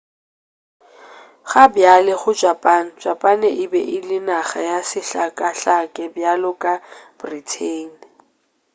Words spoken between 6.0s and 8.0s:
bjalo ka britain